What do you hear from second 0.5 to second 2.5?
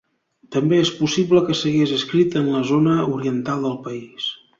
També és possible que s'hagués escrit en